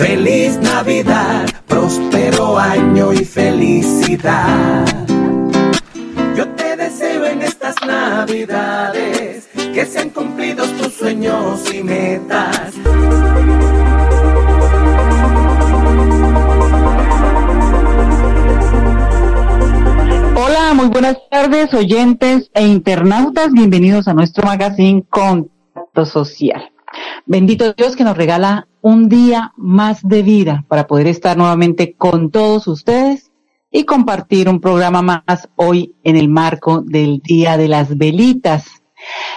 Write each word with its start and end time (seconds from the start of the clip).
Feliz 0.00 0.56
Navidad, 0.56 1.46
próspero 1.66 2.58
año 2.58 3.12
y 3.12 3.22
felicidad. 3.22 4.86
Yo 6.34 6.48
te 6.54 6.74
deseo 6.74 7.26
en 7.26 7.42
estas 7.42 7.74
Navidades 7.86 9.50
que 9.54 9.84
sean 9.84 10.08
cumplidos 10.08 10.72
tus 10.78 10.94
sueños 10.94 11.62
y 11.74 11.82
metas. 11.82 12.72
Hola, 20.34 20.72
muy 20.76 20.88
buenas 20.88 21.18
tardes, 21.30 21.74
oyentes 21.74 22.50
e 22.54 22.66
internautas. 22.66 23.52
Bienvenidos 23.52 24.08
a 24.08 24.14
nuestro 24.14 24.46
magazine 24.46 25.04
Contacto 25.10 26.06
Social. 26.06 26.70
Bendito 27.26 27.72
Dios 27.74 27.96
que 27.96 28.04
nos 28.04 28.16
regala 28.16 28.66
un 28.80 29.08
día 29.08 29.52
más 29.56 30.00
de 30.02 30.22
vida 30.22 30.64
para 30.68 30.86
poder 30.86 31.06
estar 31.06 31.36
nuevamente 31.36 31.94
con 31.94 32.30
todos 32.30 32.66
ustedes 32.66 33.30
y 33.70 33.84
compartir 33.84 34.48
un 34.48 34.60
programa 34.60 35.02
más 35.02 35.48
hoy 35.56 35.94
en 36.02 36.16
el 36.16 36.28
marco 36.28 36.80
del 36.80 37.20
Día 37.20 37.56
de 37.56 37.68
las 37.68 37.96
Velitas. 37.96 38.82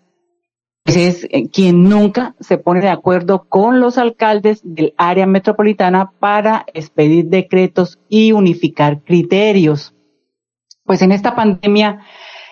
es 0.86 1.24
eh, 1.32 1.50
quien 1.50 1.90
nunca 1.90 2.36
se 2.40 2.60
pone 2.60 2.82
de 2.82 2.90
acuerdo 2.90 3.48
con 3.50 3.80
los 3.80 3.98
alcaldes 3.98 4.62
del 4.64 4.94
área 4.98 5.26
metropolitana 5.26 6.12
para 6.20 6.68
expedir 6.76 7.30
decretos 7.30 7.98
y 8.08 8.32
unificar 8.32 9.02
criterios. 9.02 9.96
Pues 10.84 11.02
en 11.02 11.12
esta 11.12 11.36
pandemia 11.36 12.02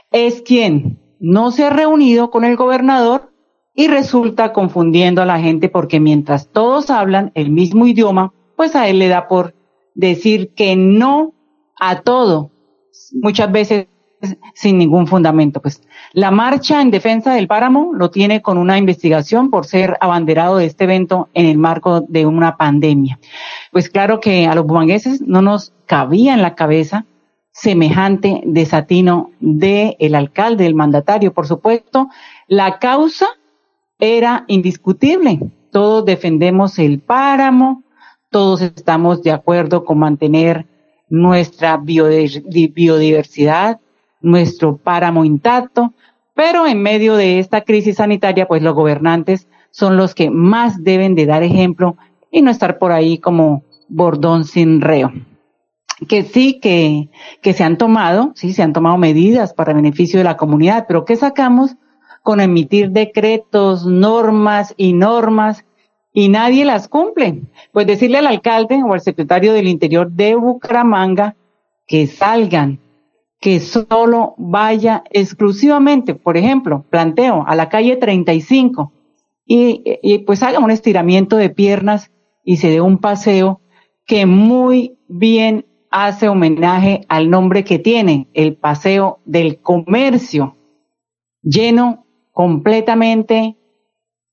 es 0.09 0.41
quien 0.41 0.97
no 1.19 1.51
se 1.51 1.65
ha 1.65 1.69
reunido 1.69 2.31
con 2.31 2.45
el 2.45 2.55
gobernador 2.55 3.31
y 3.75 3.89
resulta 3.89 4.53
confundiendo 4.53 5.21
a 5.21 5.27
la 5.27 5.39
gente 5.39 5.69
porque 5.69 5.99
mientras 5.99 6.51
todos 6.51 6.89
hablan 6.89 7.31
el 7.35 7.51
mismo 7.51 7.85
idioma, 7.85 8.33
pues 8.55 8.75
a 8.75 8.88
él 8.88 8.97
le 8.97 9.07
da 9.07 9.27
por 9.27 9.53
decir 9.93 10.55
que 10.55 10.75
no 10.75 11.32
a 11.79 12.02
todo, 12.02 12.52
muchas 13.13 13.52
veces 13.52 13.88
sin 14.53 14.77
ningún 14.77 15.07
fundamento. 15.07 15.61
Pues 15.61 15.81
la 16.13 16.31
marcha 16.31 16.81
en 16.81 16.91
defensa 16.91 17.33
del 17.33 17.47
páramo 17.47 17.91
lo 17.93 18.09
tiene 18.09 18.41
con 18.41 18.57
una 18.57 18.77
investigación 18.77 19.49
por 19.49 19.66
ser 19.66 19.97
abanderado 20.00 20.57
de 20.57 20.66
este 20.66 20.85
evento 20.85 21.29
en 21.34 21.45
el 21.45 21.57
marco 21.57 22.01
de 22.01 22.25
una 22.25 22.57
pandemia. 22.57 23.19
Pues 23.72 23.89
claro 23.89 24.19
que 24.19 24.47
a 24.47 24.56
los 24.56 24.66
bumangueses 24.66 25.22
no 25.22 25.41
nos 25.41 25.73
cabía 25.85 26.34
en 26.34 26.41
la 26.41 26.56
cabeza 26.56 27.06
semejante 27.51 28.41
desatino 28.45 29.31
del 29.40 29.95
el 30.00 30.16
alcalde, 30.16 30.63
del 30.63 30.75
mandatario. 30.75 31.34
Por 31.34 31.47
supuesto, 31.47 32.09
la 32.47 32.79
causa 32.79 33.28
era 34.00 34.45
indiscutible. 34.47 35.40
Todos 35.72 36.05
defendemos 36.05 36.79
el 36.79 37.00
páramo, 37.00 37.84
todos 38.29 38.61
estamos 38.61 39.22
de 39.22 39.31
acuerdo 39.31 39.85
con 39.85 40.00
mantener 40.00 40.66
nuestra 41.09 41.78
biodiversidad, 41.78 43.80
nuestro 44.22 44.78
páramo 44.78 45.25
intacto, 45.25 45.94
pero 46.34 46.66
en 46.66 46.81
medio 46.81 47.16
de 47.16 47.40
esta 47.40 47.62
crisis 47.62 47.97
sanitaria, 47.97 48.47
pues 48.47 48.64
los 48.64 48.74
gobernantes 48.74 49.47
son 49.72 49.97
los 49.97 50.16
que 50.16 50.30
más 50.30 50.84
deben 50.84 51.16
de 51.16 51.25
dar 51.25 51.44
ejemplo 51.44 51.97
y 52.31 52.41
no 52.41 52.52
estar 52.52 52.80
por 52.80 52.91
ahí 52.91 53.19
como 53.19 53.64
bordón 53.88 54.46
sin 54.46 54.81
reo. 54.81 55.12
Que 56.08 56.24
sí, 56.24 56.59
que, 56.59 57.09
que 57.41 57.53
se 57.53 57.64
han 57.64 57.78
tomado, 57.78 58.31
sí, 58.35 58.53
se 58.53 58.64
han 58.64 58.74
tomado 58.74 58.97
medidas 58.97 59.53
para 59.53 59.74
beneficio 59.74 60.20
de 60.20 60.24
la 60.24 60.38
comunidad, 60.38 60.85
pero 60.88 61.06
¿qué 61.06 61.16
sacamos 61.16 61.75
con 62.24 62.41
emitir 62.41 62.91
decretos, 62.91 63.85
normas 63.85 64.74
y 64.78 64.94
normas 64.94 65.66
y 66.13 66.29
nadie 66.29 66.63
las 66.63 66.88
cumple. 66.88 67.41
Pues 67.72 67.88
decirle 67.88 68.19
al 68.19 68.28
alcalde 68.28 68.81
o 68.84 68.94
al 68.94 69.01
secretario 69.01 69.53
del 69.53 69.68
Interior 69.68 70.12
de 70.12 70.35
Bucaramanga 70.35 71.35
que 71.88 72.07
salgan, 72.07 72.79
que 73.40 73.59
solo 73.59 74.35
vaya 74.38 75.03
exclusivamente, 75.09 76.16
por 76.16 76.38
ejemplo, 76.38 76.85
planteo 76.90 77.44
a 77.46 77.56
la 77.56 77.68
calle 77.68 77.97
35 77.97 78.94
y, 79.46 79.84
y 80.02 80.19
pues 80.19 80.44
haga 80.44 80.59
un 80.59 80.72
estiramiento 80.72 81.35
de 81.35 81.50
piernas 81.50 82.12
y 82.46 82.57
se 82.57 82.69
dé 82.69 82.79
un 82.79 83.00
paseo 83.00 83.59
que 84.06 84.25
muy 84.25 84.97
bien 85.07 85.66
hace 85.90 86.28
homenaje 86.28 87.06
al 87.07 87.29
nombre 87.29 87.63
que 87.63 87.79
tiene, 87.79 88.28
el 88.34 88.56
paseo 88.56 89.19
del 89.25 89.59
comercio, 89.59 90.56
lleno 91.41 92.06
completamente 92.31 93.57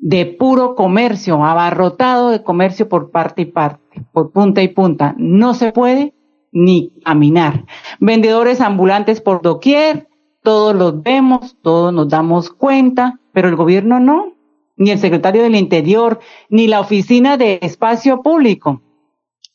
de 0.01 0.25
puro 0.27 0.75
comercio, 0.75 1.45
abarrotado 1.45 2.31
de 2.31 2.43
comercio 2.43 2.89
por 2.89 3.11
parte 3.11 3.43
y 3.43 3.47
parte, 3.47 4.03
por 4.13 4.33
punta 4.33 4.63
y 4.63 4.69
punta. 4.69 5.15
No 5.19 5.55
se 5.55 5.73
puede 5.73 6.15
ni 6.53 6.93
caminar. 7.05 7.65
Vendedores 8.01 8.61
ambulantes 8.61 9.21
por 9.21 9.43
doquier, 9.43 10.09
todos 10.43 10.75
los 10.75 11.03
vemos, 11.03 11.57
todos 11.63 11.93
nos 11.93 12.09
damos 12.09 12.51
cuenta, 12.51 13.21
pero 13.33 13.49
el 13.49 13.57
gobierno 13.57 14.01
no, 14.01 14.33
ni 14.77 14.91
el 14.91 14.99
secretario 14.99 15.43
del 15.43 15.55
Interior, 15.55 16.19
ni 16.49 16.67
la 16.67 16.81
oficina 16.81 17.37
de 17.37 17.59
espacio 17.61 18.23
público, 18.23 18.81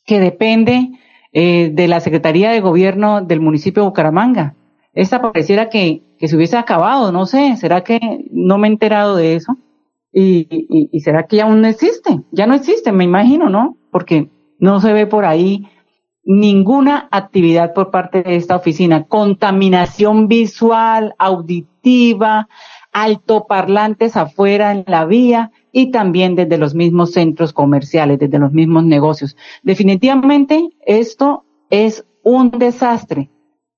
que 0.06 0.20
depende 0.20 0.92
eh, 1.34 1.72
de 1.74 1.88
la 1.88 2.00
Secretaría 2.00 2.52
de 2.52 2.62
Gobierno 2.62 3.22
del 3.22 3.42
municipio 3.42 3.82
de 3.82 3.90
Bucaramanga. 3.90 4.56
Esta 4.94 5.22
pareciera 5.22 5.70
que, 5.70 6.04
que 6.20 6.28
se 6.28 6.36
hubiese 6.38 6.56
acabado, 6.56 7.12
no 7.12 7.26
sé, 7.26 7.58
¿será 7.58 7.84
que 7.84 8.00
no 8.32 8.60
me 8.60 8.68
he 8.68 8.72
enterado 8.72 9.16
de 9.16 9.36
eso? 9.36 9.58
Y, 10.18 11.00
será 11.02 11.28
que 11.28 11.42
aún 11.42 11.62
no 11.62 11.68
existe, 11.68 12.22
ya 12.32 12.48
no 12.48 12.54
existe, 12.54 12.94
me 12.94 13.04
imagino, 13.04 13.50
¿no? 13.50 13.78
Porque 13.92 14.30
no 14.60 14.80
se 14.80 14.94
ve 14.94 15.08
por 15.08 15.26
ahí 15.26 15.68
ninguna 16.24 17.10
actividad 17.12 17.74
por 17.74 17.92
parte 17.92 18.24
de 18.24 18.38
esta 18.38 18.56
oficina. 18.56 19.04
Contaminación 19.04 20.30
visual, 20.30 21.16
auditiva, 21.20 22.48
altoparlantes 22.94 24.16
afuera 24.16 24.72
en 24.72 24.86
la 24.88 25.06
vía 25.06 25.52
y 25.74 25.92
también 25.92 26.36
desde 26.36 26.58
los 26.58 26.76
mismos 26.76 27.12
centros 27.12 27.52
comerciales, 27.52 28.18
desde 28.18 28.40
los 28.40 28.54
mismos 28.54 28.86
negocios. 28.86 29.36
Definitivamente 29.64 30.70
esto 30.86 31.44
es 31.70 32.06
un 32.24 32.52
desastre. 32.52 33.30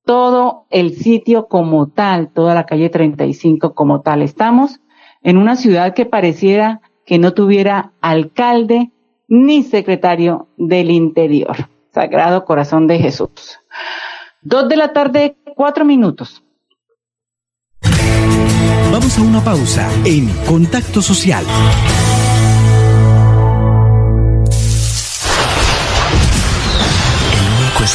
Todo 0.05 0.67
el 0.69 0.93
sitio 0.93 1.47
como 1.47 1.87
tal, 1.87 2.31
toda 2.31 2.53
la 2.53 2.67
calle 2.67 2.89
35 2.89 3.73
como 3.73 4.01
tal. 4.01 4.21
Estamos 4.21 4.79
en 5.27 5.37
una 5.37 5.57
ciudad 5.57 5.93
que 5.93 6.05
pareciera 6.05 6.79
que 7.05 7.19
no 7.19 7.33
tuviera 7.33 7.91
alcalde 7.99 8.91
ni 9.27 9.61
secretario 9.61 10.47
del 10.55 10.89
Interior. 10.89 11.67
Sagrado 11.93 12.45
Corazón 12.45 12.87
de 12.87 12.97
Jesús. 12.97 13.59
Dos 14.41 14.69
de 14.69 14.77
la 14.77 14.93
tarde, 14.93 15.35
cuatro 15.53 15.83
minutos. 15.83 16.41
Vamos 18.89 19.17
a 19.17 19.21
una 19.21 19.43
pausa 19.43 19.89
en 20.05 20.29
Contacto 20.47 21.01
Social. 21.01 21.43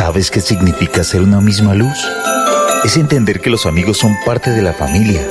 ¿Sabes 0.00 0.30
qué 0.30 0.40
significa 0.40 1.04
ser 1.04 1.20
una 1.20 1.42
misma 1.42 1.74
luz? 1.74 1.98
es 2.84 2.96
entender 2.96 3.42
que 3.42 3.50
los 3.50 3.66
amigos 3.66 3.98
son 3.98 4.16
parte 4.24 4.48
de 4.48 4.62
la 4.62 4.72
familia, 4.72 5.28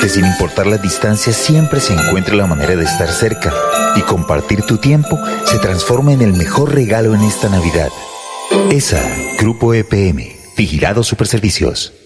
que 0.00 0.08
sin 0.08 0.24
importar 0.24 0.68
las 0.68 0.80
distancias 0.80 1.34
siempre 1.34 1.80
se 1.80 1.92
encuentra 1.92 2.36
la 2.36 2.46
manera 2.46 2.76
de 2.76 2.84
estar 2.84 3.08
cerca 3.08 3.52
y 3.96 4.02
compartir 4.02 4.62
tu 4.62 4.78
tiempo 4.78 5.18
se 5.44 5.58
transforma 5.58 6.12
en 6.12 6.22
el 6.22 6.34
mejor 6.34 6.72
regalo 6.72 7.16
en 7.16 7.22
esta 7.22 7.48
Navidad. 7.48 7.88
ESA, 8.70 9.02
Grupo 9.40 9.74
EPM, 9.74 10.36
Vigilado 10.56 11.02
Superservicios. 11.02 12.05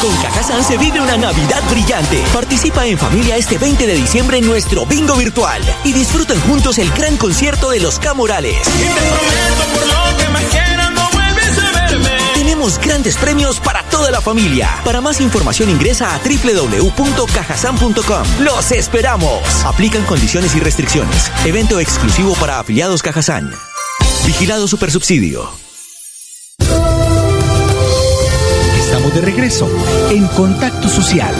Con 0.00 0.16
Cajazán 0.18 0.62
se 0.62 0.78
vive 0.78 1.00
una 1.00 1.16
Navidad 1.16 1.60
brillante. 1.70 2.22
Participa 2.32 2.86
en 2.86 2.96
familia 2.96 3.36
este 3.36 3.58
20 3.58 3.84
de 3.84 3.94
diciembre 3.94 4.38
en 4.38 4.46
nuestro 4.46 4.86
bingo 4.86 5.16
virtual 5.16 5.60
y 5.82 5.92
disfruten 5.92 6.40
juntos 6.42 6.78
el 6.78 6.88
gran 6.92 7.16
concierto 7.16 7.70
de 7.70 7.80
los 7.80 7.98
Camorales. 7.98 8.68
Y 8.68 8.84
te 8.84 8.88
prometo 8.88 9.64
por 9.74 9.84
lo 9.86 10.16
que 10.16 10.28
más 10.28 10.44
quieras 10.44 10.92
no 10.92 11.10
vuelves 11.10 11.58
a 11.58 11.72
verme. 11.72 12.16
Tenemos 12.34 12.78
grandes 12.78 13.16
premios 13.16 13.58
para 13.58 13.82
toda 13.84 14.12
la 14.12 14.20
familia. 14.20 14.70
Para 14.84 15.00
más 15.00 15.20
información 15.20 15.68
ingresa 15.68 16.14
a 16.14 16.20
www.cajasan.com. 16.20 18.22
¡Los 18.40 18.70
esperamos! 18.70 19.42
Aplican 19.64 20.04
condiciones 20.04 20.54
y 20.54 20.60
restricciones. 20.60 21.32
Evento 21.44 21.80
exclusivo 21.80 22.34
para 22.34 22.60
afiliados 22.60 23.02
Cajazán. 23.02 23.52
Vigilado 24.24 24.68
Supersubsidio. 24.68 25.67
De 29.14 29.22
regreso 29.22 29.66
en 30.10 30.26
Contacto 30.28 30.86
Social. 30.86 31.34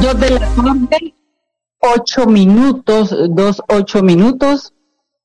Dos 0.00 0.20
de 0.20 0.30
la 0.30 0.38
tarde, 0.38 1.14
ocho 1.80 2.26
minutos, 2.26 3.14
dos, 3.30 3.60
ocho 3.68 4.02
minutos. 4.02 4.75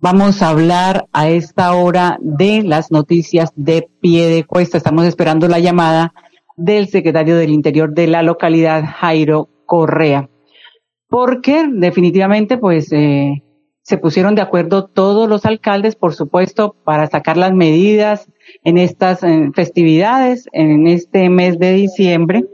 Vamos 0.04 0.42
a 0.42 0.50
hablar 0.50 1.06
a 1.14 1.30
esta 1.30 1.76
hora 1.76 2.18
de 2.22 2.64
las 2.64 2.90
noticias 2.90 3.52
de 3.56 3.88
pie 4.02 4.30
de 4.30 4.44
cuesta. 4.44 4.78
Estamos 4.78 5.06
esperando 5.06 5.48
la 5.48 5.60
llamada 5.60 6.16
del 6.58 6.88
secretario 6.88 7.38
del 7.38 7.52
Interior 7.52 7.94
de 7.94 8.08
la 8.08 8.24
localidad, 8.24 8.84
Jairo 8.84 9.50
Correa. 9.68 10.28
Porque 11.08 11.68
definitivamente, 11.72 12.58
pues, 12.58 12.92
eh, 12.92 13.44
se 13.84 14.00
pusieron 14.00 14.34
de 14.34 14.42
acuerdo 14.42 14.88
todos 14.88 15.30
los 15.30 15.46
alcaldes, 15.46 15.96
por 15.96 16.16
supuesto, 16.16 16.76
para 16.84 17.06
sacar 17.06 17.38
las 17.38 17.54
medidas 17.54 18.28
en 18.64 18.80
estas 18.80 19.22
eh, 19.22 19.52
festividades, 19.54 20.48
en 20.52 20.88
este 20.88 21.30
mes 21.30 21.60
de 21.60 21.74
diciembre, 21.74 22.46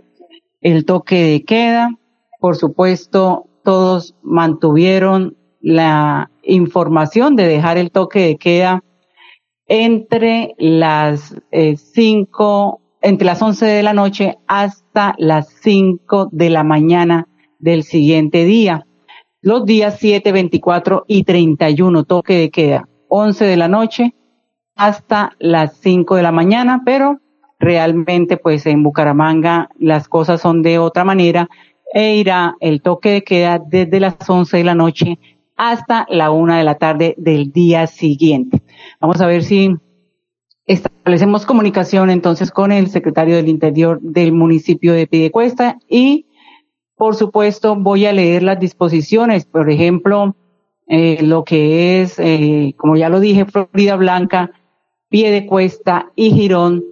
el 0.59 0.83
toque 0.83 1.23
de 1.23 1.45
queda, 1.45 1.91
por 2.41 2.57
supuesto, 2.57 3.45
todos 3.63 4.15
mantuvieron 4.21 5.36
la 5.61 6.29
información 6.43 7.35
de 7.35 7.47
dejar 7.47 7.77
el 7.77 7.91
toque 7.91 8.19
de 8.19 8.37
queda 8.37 8.83
entre 9.67 10.55
las 10.57 11.35
eh, 11.51 11.75
cinco, 11.75 12.81
entre 13.01 13.25
las 13.25 13.41
once 13.41 13.65
de 13.65 13.83
la 13.83 13.93
noche 13.93 14.37
hasta 14.47 15.15
las 15.17 15.49
cinco 15.61 16.29
de 16.31 16.49
la 16.49 16.63
mañana 16.63 17.27
del 17.59 17.83
siguiente 17.83 18.45
día. 18.45 18.85
Los 19.41 19.65
días 19.65 19.97
7, 19.99 20.31
24 20.31 21.05
y 21.07 21.23
31, 21.23 22.03
toque 22.05 22.33
de 22.33 22.49
queda, 22.49 22.89
11 23.07 23.45
de 23.45 23.57
la 23.57 23.67
noche 23.67 24.13
hasta 24.75 25.31
las 25.39 25.77
5 25.77 26.15
de 26.15 26.23
la 26.23 26.31
mañana, 26.31 26.81
pero 26.85 27.19
realmente 27.59 28.37
pues 28.37 28.65
en 28.65 28.83
Bucaramanga 28.83 29.69
las 29.79 30.07
cosas 30.07 30.41
son 30.41 30.61
de 30.61 30.77
otra 30.79 31.03
manera 31.03 31.49
e 31.93 32.15
irá 32.15 32.55
el 32.59 32.81
toque 32.81 33.09
de 33.09 33.23
queda 33.23 33.59
desde 33.65 33.99
las 33.99 34.17
11 34.27 34.57
de 34.57 34.63
la 34.63 34.75
noche 34.75 35.17
hasta 35.57 36.05
la 36.09 36.31
una 36.31 36.59
de 36.59 36.63
la 36.63 36.75
tarde 36.75 37.15
del 37.17 37.51
día 37.51 37.87
siguiente. 37.87 38.61
Vamos 39.01 39.19
a 39.19 39.27
ver 39.27 39.43
si 39.43 39.75
establecemos 40.67 41.45
comunicación 41.45 42.09
entonces 42.09 42.51
con 42.51 42.71
el 42.71 42.89
secretario 42.89 43.35
del 43.35 43.49
Interior 43.49 43.99
del 44.01 44.31
municipio 44.31 44.93
de 44.93 45.07
Pidecuesta 45.07 45.77
y, 45.89 46.27
por 46.95 47.15
supuesto, 47.15 47.75
voy 47.75 48.05
a 48.05 48.13
leer 48.13 48.43
las 48.43 48.59
disposiciones. 48.59 49.45
Por 49.45 49.69
ejemplo, 49.69 50.35
eh, 50.87 51.23
lo 51.23 51.43
que 51.43 52.01
es, 52.01 52.19
eh, 52.19 52.73
como 52.77 52.95
ya 52.95 53.09
lo 53.09 53.19
dije, 53.19 53.45
Florida 53.45 53.95
Blanca, 53.95 54.51
Piedecuesta 55.09 56.11
y 56.15 56.31
Girón 56.31 56.83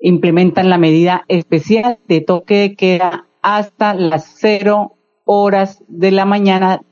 implementan 0.00 0.70
la 0.70 0.78
medida 0.78 1.24
especial 1.28 1.98
de 2.06 2.20
toque 2.20 2.54
de 2.56 2.76
queda 2.76 3.26
hasta 3.42 3.94
las 3.94 4.36
cero 4.38 4.94
horas 5.24 5.82
de 5.88 6.12
la 6.12 6.24
mañana 6.24 6.82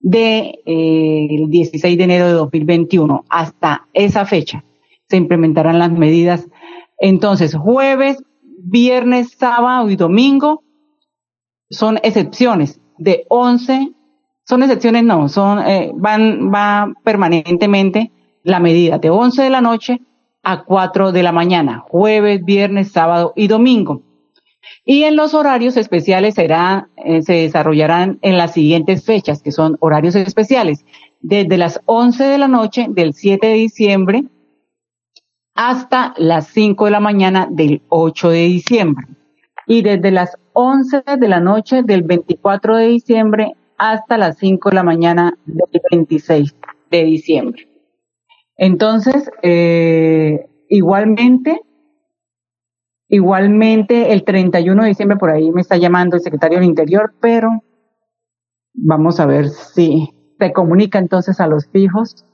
de 0.00 0.60
eh, 0.64 1.26
el 1.30 1.50
16 1.50 1.96
de 1.96 2.04
enero 2.04 2.26
de 2.26 2.32
2021 2.32 3.24
hasta 3.28 3.86
esa 3.92 4.24
fecha 4.24 4.64
se 5.08 5.16
implementarán 5.16 5.78
las 5.78 5.92
medidas. 5.92 6.48
Entonces, 6.98 7.54
jueves, 7.54 8.22
viernes, 8.58 9.32
sábado 9.32 9.90
y 9.90 9.96
domingo 9.96 10.62
son 11.70 11.98
excepciones 12.02 12.80
de 12.98 13.24
11 13.28 13.94
son 14.50 14.64
excepciones, 14.64 15.04
no, 15.04 15.28
son, 15.28 15.60
eh, 15.60 15.92
van, 15.94 16.52
va 16.52 16.92
permanentemente 17.04 18.10
la 18.42 18.58
medida 18.58 18.98
de 18.98 19.08
11 19.08 19.44
de 19.44 19.50
la 19.50 19.60
noche 19.60 20.00
a 20.42 20.64
4 20.64 21.12
de 21.12 21.22
la 21.22 21.30
mañana, 21.30 21.84
jueves, 21.88 22.44
viernes, 22.44 22.90
sábado 22.90 23.32
y 23.36 23.46
domingo. 23.46 24.02
Y 24.84 25.04
en 25.04 25.16
los 25.16 25.34
horarios 25.34 25.76
especiales 25.76 26.34
será, 26.34 26.88
eh, 26.96 27.22
se 27.22 27.34
desarrollarán 27.34 28.18
en 28.22 28.36
las 28.36 28.52
siguientes 28.52 29.04
fechas, 29.04 29.42
que 29.42 29.52
son 29.52 29.76
horarios 29.80 30.14
especiales, 30.16 30.84
desde 31.20 31.58
las 31.58 31.80
11 31.86 32.24
de 32.24 32.38
la 32.38 32.48
noche 32.48 32.86
del 32.88 33.14
7 33.14 33.46
de 33.46 33.54
diciembre 33.54 34.24
hasta 35.54 36.14
las 36.16 36.48
5 36.48 36.86
de 36.86 36.90
la 36.90 37.00
mañana 37.00 37.46
del 37.50 37.82
8 37.88 38.30
de 38.30 38.42
diciembre. 38.44 39.06
Y 39.66 39.82
desde 39.82 40.10
las 40.10 40.36
11 40.54 41.02
de 41.18 41.28
la 41.28 41.40
noche 41.40 41.82
del 41.82 42.02
24 42.02 42.76
de 42.76 42.86
diciembre 42.88 43.52
hasta 43.76 44.18
las 44.18 44.38
5 44.38 44.70
de 44.70 44.74
la 44.74 44.82
mañana 44.82 45.38
del 45.44 45.82
26 45.90 46.54
de 46.90 47.04
diciembre. 47.04 47.68
Entonces, 48.56 49.30
eh, 49.42 50.46
igualmente, 50.68 51.60
igualmente 53.10 54.12
el 54.12 54.24
31 54.24 54.82
de 54.82 54.88
diciembre, 54.88 55.18
por 55.18 55.30
ahí 55.30 55.50
me 55.52 55.60
está 55.60 55.76
llamando 55.76 56.16
el 56.16 56.22
secretario 56.22 56.58
del 56.58 56.68
Interior, 56.68 57.12
pero 57.20 57.62
vamos 58.72 59.20
a 59.20 59.26
ver 59.26 59.48
si 59.48 60.14
se 60.38 60.52
comunica 60.52 60.98
entonces 60.98 61.40
a 61.40 61.46
los 61.46 61.66
fijos 61.66 62.24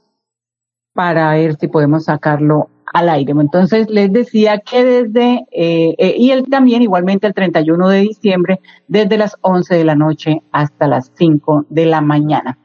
para 0.93 1.33
ver 1.33 1.57
si 1.57 1.67
podemos 1.67 2.05
sacarlo 2.05 2.69
al 2.93 3.09
aire. 3.09 3.33
Entonces 3.33 3.89
les 3.89 4.11
decía 4.13 4.59
que 4.59 4.83
desde, 4.83 5.45
eh, 5.51 5.95
eh, 5.97 6.15
y 6.17 6.31
él 6.31 6.45
también 6.49 6.81
igualmente 6.81 7.27
el 7.27 7.33
31 7.33 7.89
de 7.89 7.99
diciembre, 7.99 8.59
desde 8.87 9.17
las 9.17 9.35
11 9.41 9.75
de 9.75 9.83
la 9.83 9.95
noche 9.95 10.41
hasta 10.51 10.87
las 10.87 11.11
5 11.15 11.65
de 11.69 11.85
la 11.85 12.01
mañana. 12.01 12.57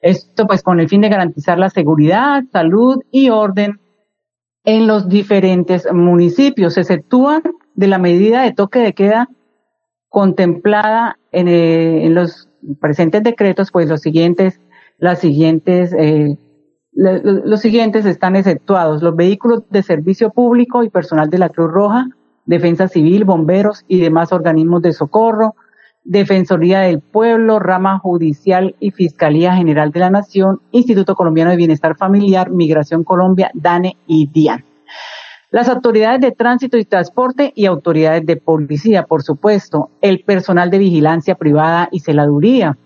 Esto 0.00 0.46
pues 0.46 0.62
con 0.62 0.80
el 0.80 0.88
fin 0.88 1.00
de 1.00 1.08
garantizar 1.08 1.58
la 1.58 1.70
seguridad, 1.70 2.44
salud 2.52 3.02
y 3.10 3.30
orden 3.30 3.80
en 4.64 4.86
los 4.86 5.08
diferentes 5.08 5.90
municipios. 5.92 6.74
Se 6.74 6.80
exceptúan 6.80 7.42
de 7.74 7.86
la 7.86 7.98
medida 7.98 8.42
de 8.42 8.52
toque 8.52 8.80
de 8.80 8.94
queda 8.94 9.28
contemplada 10.08 11.18
en, 11.32 11.48
eh, 11.48 12.08
los 12.10 12.48
presentes 12.80 13.22
decretos, 13.22 13.70
pues 13.70 13.88
los 13.88 14.00
siguientes, 14.00 14.60
las 14.98 15.18
siguientes, 15.18 15.92
eh, 15.92 16.38
los 16.92 17.60
siguientes 17.60 18.06
están 18.06 18.36
exceptuados. 18.36 19.02
Los 19.02 19.16
vehículos 19.16 19.64
de 19.70 19.82
servicio 19.82 20.30
público 20.30 20.84
y 20.84 20.90
personal 20.90 21.28
de 21.28 21.38
la 21.38 21.48
Cruz 21.48 21.70
Roja, 21.70 22.08
Defensa 22.46 22.88
Civil, 22.88 23.24
bomberos 23.24 23.84
y 23.88 24.00
demás 24.00 24.32
organismos 24.32 24.82
de 24.82 24.92
socorro, 24.92 25.56
Defensoría 26.04 26.80
del 26.80 27.00
Pueblo, 27.00 27.58
Rama 27.58 27.98
Judicial 27.98 28.76
y 28.78 28.90
Fiscalía 28.90 29.56
General 29.56 29.90
de 29.90 30.00
la 30.00 30.10
Nación, 30.10 30.60
Instituto 30.70 31.14
Colombiano 31.14 31.50
de 31.50 31.56
Bienestar 31.56 31.96
Familiar, 31.96 32.50
Migración 32.50 33.04
Colombia, 33.04 33.50
DANE 33.54 33.96
y 34.06 34.26
DIAN. 34.26 34.64
Las 35.50 35.70
autoridades 35.70 36.20
de 36.20 36.32
tránsito 36.32 36.76
y 36.76 36.84
transporte 36.84 37.52
y 37.54 37.64
autoridades 37.64 38.26
de 38.26 38.36
policía, 38.36 39.04
por 39.04 39.22
supuesto, 39.22 39.88
el 40.02 40.22
personal 40.24 40.70
de 40.70 40.78
vigilancia 40.78 41.36
privada 41.36 41.88
y 41.90 42.00
celaduría, 42.00 42.76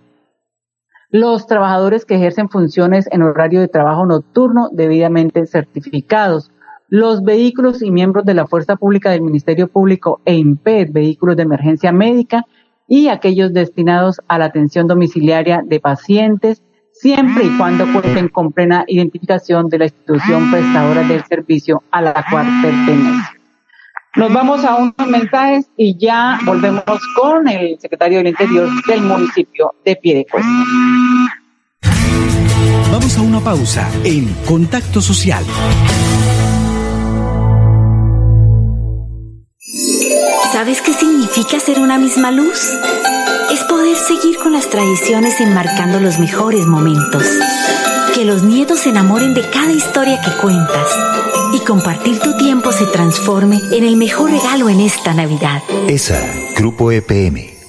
los 1.11 1.47
trabajadores 1.47 2.05
que 2.05 2.17
ejercen 2.17 2.51
funciones 2.51 3.09
en 3.11 3.23
horario 3.23 3.61
de 3.61 3.69
trabajo 3.69 4.07
nocturno 4.07 4.69
debidamente 4.71 5.47
certificados, 5.47 6.53
los 6.89 7.23
vehículos 7.23 7.83
y 7.83 7.91
miembros 7.91 8.25
de 8.27 8.35
la 8.35 8.47
Fuerza 8.47 8.77
Pública 8.77 9.11
del 9.11 9.23
Ministerio 9.23 9.67
Público 9.69 10.21
e 10.25 10.35
IMPED, 10.35 10.93
vehículos 10.93 11.37
de 11.37 11.43
emergencia 11.43 11.91
médica 11.91 12.45
y 12.89 13.09
aquellos 13.09 13.53
destinados 13.53 14.21
a 14.27 14.39
la 14.39 14.47
atención 14.47 14.87
domiciliaria 14.87 15.63
de 15.65 15.79
pacientes, 15.79 16.63
siempre 16.93 17.45
y 17.45 17.57
cuando 17.57 17.85
cuenten 17.93 18.29
con 18.29 18.51
plena 18.51 18.85
identificación 18.89 19.69
de 19.69 19.79
la 19.79 19.85
institución 19.85 20.51
prestadora 20.51 21.03
del 21.07 21.23
servicio 21.25 21.83
a 21.91 22.03
la 22.03 22.25
cual 22.31 22.47
pertenece. 22.63 23.39
Nos 24.17 24.33
vamos 24.33 24.65
a 24.65 24.75
unos 24.77 25.07
mensajes 25.07 25.71
y 25.77 25.97
ya 25.97 26.41
volvemos 26.45 26.83
con 27.15 27.47
el 27.47 27.79
secretario 27.79 28.19
del 28.19 28.29
Interior 28.29 28.69
del 28.87 29.03
municipio 29.03 29.75
de 29.85 29.95
Piedecuesta. 29.97 30.49
Vamos 32.91 33.17
a 33.19 33.23
una 33.23 33.39
pausa 33.39 33.89
en 34.03 34.35
Contacto 34.47 35.01
Social. 35.01 35.45
¿Sabes 40.59 40.83
qué 40.83 40.93
significa 40.93 41.61
ser 41.61 41.79
una 41.79 41.99
misma 41.99 42.33
luz? 42.33 42.59
Es 43.53 43.63
poder 43.69 43.97
seguir 43.97 44.39
con 44.39 44.51
las 44.51 44.69
tradiciones 44.69 45.41
enmarcando 45.41 46.01
los 46.01 46.19
mejores 46.19 46.67
momentos. 46.67 47.23
Que 48.13 48.25
los 48.25 48.43
nietos 48.43 48.81
se 48.81 48.89
enamoren 48.89 49.35
de 49.35 49.49
cada 49.51 49.71
historia 49.71 50.21
que 50.21 50.33
cuentas. 50.33 50.89
Y 51.55 51.61
compartir 51.61 52.19
tu 52.19 52.37
tiempo 52.37 52.73
se 52.73 52.87
transforme 52.87 53.61
en 53.71 53.85
el 53.85 53.97
mejor 53.97 54.33
regalo 54.33 54.69
en 54.69 54.81
esta 54.81 55.15
Navidad. 55.15 55.63
ESA, 55.87 56.21
Grupo 56.57 56.91
EPM. 56.91 57.58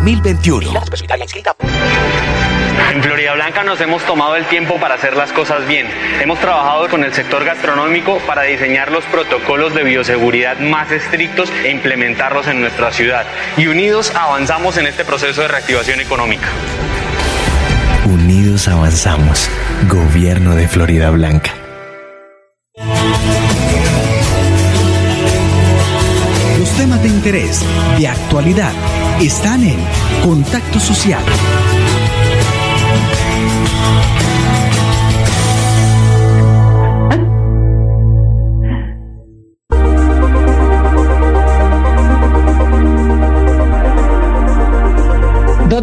2021. 0.00 0.72
En 2.92 3.02
Florida 3.02 3.34
Blanca 3.34 3.62
nos 3.64 3.78
hemos 3.82 4.02
tomado 4.04 4.34
el 4.36 4.46
tiempo 4.46 4.76
para 4.80 4.94
hacer 4.94 5.14
las 5.14 5.30
cosas 5.30 5.68
bien. 5.68 5.86
Hemos 6.22 6.38
trabajado 6.38 6.88
con 6.88 7.04
el 7.04 7.12
sector 7.12 7.44
gastronómico 7.44 8.18
para 8.26 8.42
diseñar 8.42 8.90
los 8.90 9.04
protocolos 9.04 9.74
de 9.74 9.84
bioseguridad 9.84 10.58
más 10.58 10.90
estrictos 10.90 11.52
e 11.64 11.70
implementarlos 11.70 12.48
en 12.48 12.62
nuestra 12.62 12.90
ciudad. 12.92 13.26
Y 13.58 13.66
unidos 13.66 14.10
avanzamos 14.14 14.78
en 14.78 14.86
este 14.86 15.04
proceso 15.04 15.42
de 15.42 15.48
reactivación 15.48 16.00
económica. 16.00 16.48
Unidos 18.06 18.68
avanzamos. 18.68 19.50
Gobierno 19.86 20.54
de 20.54 20.66
Florida 20.66 21.10
Blanca. 21.10 21.52
Los 26.58 26.70
temas 26.76 27.02
de 27.02 27.08
interés, 27.08 27.64
de 27.98 28.08
actualidad, 28.08 28.72
están 29.20 29.62
en 29.62 29.78
Contacto 30.22 30.80
Social. 30.80 31.22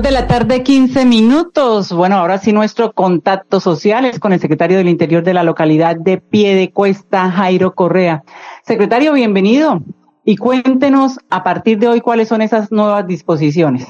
de 0.02 0.12
la 0.12 0.28
tarde, 0.28 0.62
15 0.62 1.06
minutos. 1.06 1.92
Bueno, 1.92 2.18
ahora 2.18 2.38
sí 2.38 2.54
nuestro 2.54 2.94
contacto 2.94 3.60
social 3.60 4.06
es 4.06 4.20
con 4.20 4.32
el 4.32 4.40
secretario 4.40 4.78
del 4.78 4.90
Interior 4.90 5.24
de 5.24 5.34
la 5.34 5.42
localidad 5.42 5.96
de 5.96 6.20
Pie 6.20 6.54
de 6.56 6.72
Cuesta, 6.72 7.32
Jairo 7.32 7.74
Correa. 7.74 8.24
Secretario, 8.64 9.14
bienvenido. 9.14 9.82
Y 10.30 10.36
cuéntenos 10.36 11.20
a 11.30 11.42
partir 11.42 11.80
de 11.80 11.88
hoy 11.88 12.02
cuáles 12.02 12.28
son 12.28 12.42
esas 12.42 12.70
nuevas 12.70 13.08
disposiciones. 13.08 13.88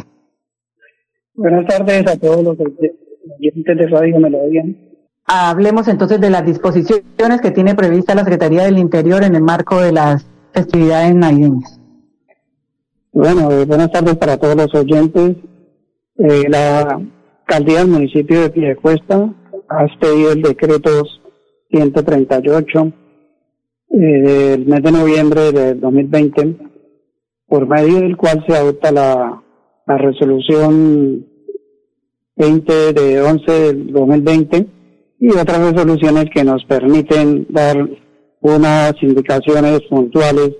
Buenas 1.33 1.65
tardes 1.65 2.05
a 2.05 2.15
todos 2.15 2.43
los 2.43 2.55
oyentes 2.59 3.77
de 3.77 3.87
Radio 3.87 4.19
Melodía. 4.19 4.63
Hablemos 5.25 5.87
entonces 5.87 6.21
de 6.21 6.29
las 6.29 6.45
disposiciones 6.45 7.41
que 7.41 7.49
tiene 7.49 7.73
prevista 7.73 8.13
la 8.13 8.21
Secretaría 8.23 8.65
del 8.65 8.77
Interior 8.77 9.23
en 9.23 9.33
el 9.33 9.41
marco 9.41 9.81
de 9.81 9.91
las 9.91 10.29
festividades 10.53 11.15
navideñas. 11.15 11.81
Bueno, 13.11 13.49
eh, 13.49 13.65
buenas 13.65 13.91
tardes 13.91 14.15
para 14.17 14.37
todos 14.37 14.55
los 14.55 14.75
oyentes. 14.75 15.37
Eh, 16.19 16.43
la 16.49 17.01
alcaldía 17.47 17.79
del 17.79 17.87
municipio 17.87 18.41
de 18.41 18.51
Piedecuesta 18.51 19.33
ha 19.69 19.85
expedido 19.85 20.33
el 20.33 20.43
decreto 20.43 21.03
138 21.71 22.93
eh, 23.89 23.97
del 23.97 24.65
mes 24.65 24.83
de 24.83 24.91
noviembre 24.91 25.51
del 25.51 25.79
2020, 25.79 26.55
por 27.47 27.67
medio 27.67 28.01
del 28.01 28.17
cual 28.17 28.43
se 28.47 28.55
adopta 28.55 28.91
la, 28.91 29.41
la 29.85 29.97
resolución 29.97 31.25
20 32.35 32.93
de 32.93 33.21
11 33.21 33.51
del 33.51 33.91
2020 33.91 34.67
y 35.19 35.29
otras 35.29 35.71
resoluciones 35.71 36.25
que 36.33 36.43
nos 36.43 36.63
permiten 36.65 37.47
dar 37.49 37.77
unas 38.41 38.93
indicaciones 39.01 39.81
puntuales 39.89 40.51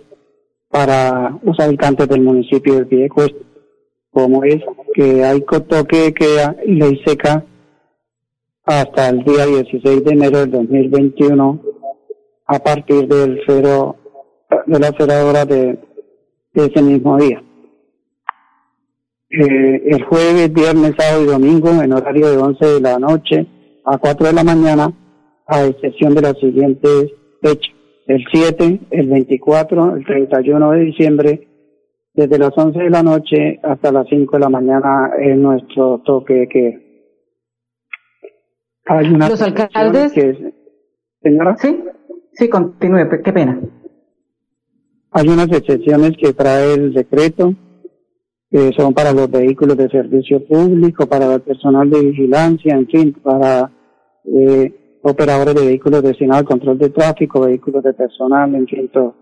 para 0.69 1.37
los 1.43 1.59
habitantes 1.59 2.07
del 2.07 2.21
municipio 2.21 2.75
de 2.75 2.85
Piedecuesta, 2.85 3.37
como 4.11 4.43
es 4.43 4.57
que 4.93 5.23
hay 5.23 5.41
toque 5.41 5.97
de 5.97 6.13
queda 6.13 6.55
y 6.65 6.73
ley 6.73 6.99
seca 7.05 7.45
hasta 8.65 9.09
el 9.09 9.23
día 9.23 9.45
16 9.45 10.03
de 10.03 10.11
enero 10.11 10.39
del 10.39 10.51
2021 10.51 11.61
a 12.47 12.59
partir 12.59 13.07
del 13.07 13.41
cero 13.45 13.95
de 14.65 14.79
las 14.79 14.93
cero 14.97 15.13
horas 15.29 15.47
de, 15.47 15.77
de 16.53 16.65
ese 16.65 16.81
mismo 16.81 17.17
día. 17.17 17.43
Eh, 19.29 19.83
el 19.87 20.03
jueves, 20.05 20.53
viernes, 20.53 20.93
sábado 20.97 21.23
y 21.23 21.27
domingo 21.27 21.69
en 21.69 21.91
horario 21.91 22.29
de 22.31 22.37
11 22.37 22.65
de 22.65 22.79
la 22.81 22.97
noche 22.97 23.45
a 23.85 23.97
4 23.97 24.27
de 24.27 24.33
la 24.33 24.43
mañana, 24.43 24.91
a 25.45 25.65
excepción 25.65 26.15
de 26.15 26.21
las 26.21 26.37
siguientes 26.39 27.11
fechas. 27.41 27.73
El 28.07 28.23
7, 28.31 28.79
el 28.91 29.07
24, 29.09 29.97
el 29.97 30.05
31 30.05 30.71
de 30.71 30.79
diciembre, 30.79 31.47
desde 32.13 32.39
las 32.39 32.51
11 32.57 32.79
de 32.79 32.89
la 32.89 33.03
noche 33.03 33.59
hasta 33.63 33.91
las 33.91 34.07
5 34.07 34.37
de 34.37 34.39
la 34.39 34.49
mañana 34.49 35.11
en 35.19 35.41
nuestro 35.43 36.01
toque 36.05 36.33
de 36.33 36.47
queda. 36.47 36.79
Hay 38.85 39.09
una 39.09 39.27
Los 39.27 39.41
alcaldes. 39.41 40.13
que- 40.13 40.53
señora. 41.21 41.57
Sí, 41.57 41.83
sí, 42.37 42.49
continúe, 42.49 43.07
qué 43.23 43.33
pena. 43.33 43.59
Hay 45.11 45.27
unas 45.27 45.47
excepciones 45.51 46.11
que 46.17 46.33
trae 46.33 46.73
el 46.73 46.93
decreto, 46.93 47.53
que 48.49 48.71
son 48.77 48.93
para 48.93 49.11
los 49.13 49.29
vehículos 49.29 49.75
de 49.77 49.89
servicio 49.89 50.45
público, 50.45 51.05
para 51.07 51.33
el 51.33 51.41
personal 51.41 51.89
de 51.89 52.01
vigilancia, 52.01 52.75
en 52.75 52.87
fin, 52.87 53.13
para 53.23 53.71
eh, 54.25 54.99
operadores 55.03 55.55
de 55.55 55.65
vehículos 55.65 56.03
destinados 56.03 56.41
al 56.41 56.47
control 56.47 56.77
de 56.77 56.89
tráfico, 56.89 57.41
vehículos 57.41 57.83
de 57.83 57.93
personal, 57.93 58.53
en 58.55 58.67
fin, 58.67 58.89
todo. 58.93 59.15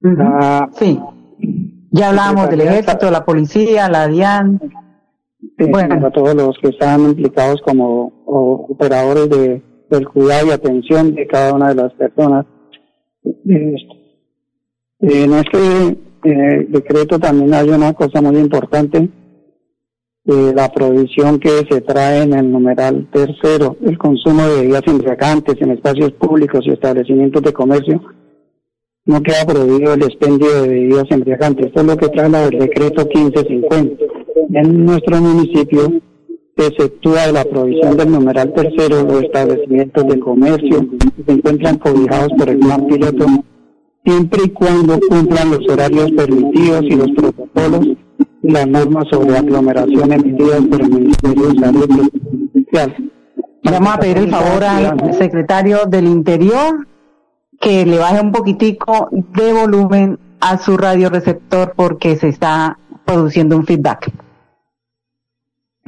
La- 0.00 0.68
Sí. 0.72 0.98
Ya 1.90 2.10
hablábamos 2.10 2.50
del 2.50 2.60
ejército, 2.60 3.10
la 3.10 3.24
policía, 3.24 3.88
la 3.88 4.06
DIAN. 4.08 4.60
Sí, 5.58 5.66
para 5.70 6.10
todos 6.10 6.34
los 6.34 6.56
que 6.60 6.68
están 6.68 7.00
implicados 7.00 7.62
como 7.62 8.12
o- 8.26 8.66
operadores 8.68 9.30
de, 9.30 9.62
del 9.90 10.08
cuidado 10.08 10.48
y 10.48 10.50
atención 10.50 11.14
de 11.14 11.26
cada 11.26 11.54
una 11.54 11.68
de 11.68 11.74
las 11.74 11.92
personas. 11.94 12.46
Eh, 13.24 13.76
en 15.00 15.32
este 15.32 15.98
eh, 16.24 16.66
decreto 16.68 17.18
también 17.18 17.54
hay 17.54 17.68
una 17.68 17.92
cosa 17.92 18.20
muy 18.20 18.38
importante, 18.38 19.08
eh, 20.30 20.52
la 20.54 20.68
provisión 20.70 21.38
que 21.38 21.64
se 21.70 21.80
trae 21.80 22.22
en 22.22 22.34
el 22.34 22.50
numeral 22.50 23.08
tercero, 23.10 23.76
el 23.82 23.96
consumo 23.96 24.46
de 24.46 24.60
bebidas 24.60 24.82
embriagantes 24.86 25.54
en 25.60 25.70
espacios 25.70 26.12
públicos 26.12 26.66
y 26.66 26.70
establecimientos 26.70 27.42
de 27.42 27.52
comercio. 27.52 28.02
No 29.06 29.22
queda 29.22 29.46
prohibido 29.46 29.94
el 29.94 30.02
expendio 30.02 30.62
de 30.62 30.68
bebidas 30.68 31.06
embriagantes. 31.10 31.66
Esto 31.66 31.80
es 31.80 31.86
lo 31.86 31.96
que 31.96 32.08
trae 32.08 32.26
el 32.26 32.58
decreto 32.58 33.06
1550. 33.06 34.04
En 34.52 34.84
nuestro 34.84 35.18
municipio 35.18 35.92
exceptúa 36.66 37.26
la 37.32 37.44
provisión 37.44 37.96
del 37.96 38.10
numeral 38.10 38.52
tercero 38.52 39.02
los 39.02 39.22
establecimientos 39.22 40.06
de 40.06 40.20
comercio 40.20 40.86
que 40.90 41.24
se 41.24 41.32
encuentran 41.32 41.78
cobijados 41.78 42.32
por 42.36 42.48
el 42.48 42.58
plan 42.58 42.86
piloto 42.86 43.26
siempre 44.04 44.42
y 44.44 44.48
cuando 44.50 44.98
cumplan 45.08 45.50
los 45.50 45.68
horarios 45.68 46.10
permitidos 46.12 46.82
y 46.84 46.96
los 46.96 47.10
protocolos 47.12 47.86
y 48.42 48.50
las 48.50 48.66
normas 48.66 49.04
sobre 49.10 49.36
aglomeración 49.36 50.12
emitidas 50.12 50.62
por 50.66 50.80
el 50.80 50.90
Ministerio 50.90 51.48
de 51.48 51.60
Salud 51.60 52.10
Social. 52.54 53.10
Vamos 53.64 53.94
a 53.94 53.98
pedir 53.98 54.18
el 54.18 54.30
favor 54.30 54.64
al 54.64 55.14
secretario 55.14 55.84
del 55.86 56.06
Interior 56.06 56.86
que 57.60 57.84
le 57.84 57.98
baje 57.98 58.20
un 58.20 58.32
poquitico 58.32 59.08
de 59.12 59.52
volumen 59.52 60.18
a 60.40 60.56
su 60.58 60.76
radioreceptor 60.76 61.74
porque 61.76 62.16
se 62.16 62.28
está 62.28 62.78
produciendo 63.04 63.56
un 63.56 63.66
feedback. 63.66 64.12